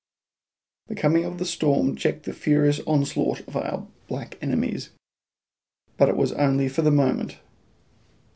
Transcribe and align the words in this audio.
The 0.87 0.95
coming 0.95 1.25
of 1.25 1.37
the 1.37 1.45
storm 1.45 1.95
checked 1.95 2.23
the 2.23 2.33
furious 2.33 2.79
onslaught 2.87 3.41
of 3.41 3.55
our 3.55 3.85
black 4.07 4.35
enemies, 4.41 4.89
but 5.95 6.09
it 6.09 6.17
was 6.17 6.31
only 6.31 6.67
for 6.69 6.81
the 6.81 6.89
moment. 6.89 7.37